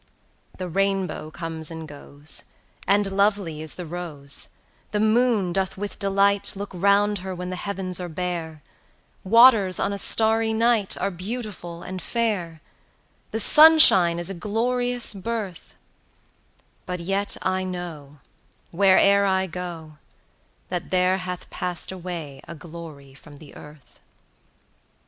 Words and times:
The 0.57 0.67
rainbow 0.67 1.29
comes 1.29 1.69
and 1.69 1.87
goes, 1.87 2.45
10 2.87 3.05
And 3.05 3.11
lovely 3.11 3.61
is 3.61 3.75
the 3.75 3.85
rose; 3.85 4.47
The 4.89 4.99
moon 4.99 5.53
doth 5.53 5.77
with 5.77 5.99
delight 5.99 6.53
Look 6.55 6.71
round 6.73 7.19
her 7.19 7.35
when 7.35 7.51
the 7.51 7.55
heavens 7.55 7.99
are 7.99 8.09
bare; 8.09 8.63
Waters 9.23 9.79
on 9.79 9.93
a 9.93 9.99
starry 9.99 10.53
night 10.53 10.97
Are 10.97 11.11
beautiful 11.11 11.83
and 11.83 12.01
fair; 12.01 12.61
15 13.25 13.25
The 13.29 13.39
sunshine 13.41 14.17
is 14.17 14.31
a 14.31 14.33
glorious 14.33 15.13
birth; 15.13 15.75
But 16.87 16.99
yet 16.99 17.37
I 17.43 17.63
know, 17.63 18.17
where'er 18.71 19.25
I 19.25 19.45
go, 19.45 19.99
That 20.69 20.89
there 20.89 21.19
hath 21.19 21.47
pass'd 21.51 21.91
away 21.91 22.41
a 22.47 22.55
glory 22.55 23.13
from 23.13 23.37
the 23.37 23.55
earth. 23.55 23.99